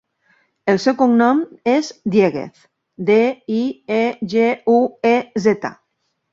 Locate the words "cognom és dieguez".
1.01-2.65